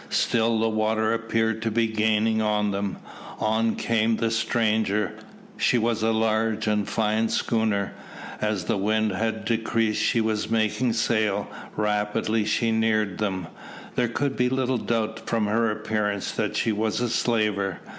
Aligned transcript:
Still 0.09 0.57
the 0.59 0.67
water 0.67 1.13
appeared 1.13 1.61
to 1.61 1.69
be 1.69 1.85
gaining 1.85 2.41
on 2.41 2.71
them. 2.71 2.97
On 3.37 3.75
came 3.75 4.15
the 4.17 4.31
stranger. 4.31 5.13
She 5.57 5.77
was 5.77 6.01
a 6.01 6.11
large 6.11 6.65
and 6.65 6.89
fine 6.89 7.29
schooner. 7.29 7.93
As 8.41 8.65
the 8.65 8.77
wind 8.77 9.11
had 9.11 9.45
decreased 9.45 10.01
she 10.01 10.19
was 10.19 10.49
making 10.49 10.93
sail; 10.93 11.47
rapidly 11.75 12.45
she 12.45 12.71
neared 12.71 13.19
them. 13.19 13.45
There 13.93 14.09
could 14.09 14.35
be 14.35 14.49
little 14.49 14.79
doubt 14.79 15.29
from 15.29 15.45
her 15.45 15.69
appearance 15.69 16.31
that 16.31 16.57
she 16.57 16.71
was 16.71 16.99
a 16.99 17.07
slaver. 17.07 17.79